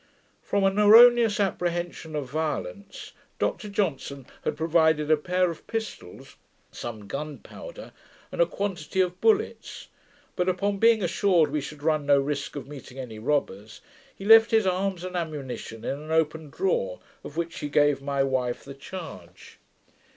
From 0.41 0.63
an 0.63 0.79
erroneous 0.79 1.39
apprehension 1.39 2.15
of 2.15 2.27
violence, 2.27 3.11
Dr 3.37 3.69
Johnson 3.69 4.25
had 4.43 4.57
provided 4.57 5.11
a 5.11 5.15
pair 5.15 5.51
of 5.51 5.67
pistols, 5.67 6.37
some 6.71 7.05
gun 7.05 7.37
powder, 7.37 7.91
and 8.31 8.41
a 8.41 8.47
quantity 8.47 8.99
of 8.99 9.21
bullets: 9.21 9.89
but 10.35 10.49
upon 10.49 10.79
being 10.79 11.03
assured 11.03 11.51
we 11.51 11.61
should 11.61 11.83
run 11.83 12.07
no 12.07 12.19
risk 12.19 12.55
of 12.55 12.67
meeting 12.67 12.97
any 12.97 13.19
robbers, 13.19 13.79
he 14.15 14.25
left 14.25 14.49
his 14.49 14.65
arms 14.65 15.03
and 15.03 15.15
ammunition 15.15 15.85
in 15.85 15.99
an 15.99 16.09
open 16.11 16.49
drawer, 16.49 16.99
of 17.23 17.37
which 17.37 17.59
he 17.59 17.69
gave 17.69 18.01
my 18.01 18.23
wife 18.23 18.63
the 18.63 18.73
charge. 18.73 19.59